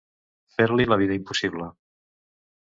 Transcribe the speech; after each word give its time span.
Fer-li 0.55 0.87
la 0.91 0.97
vida 1.01 1.19
impossible. 1.21 1.69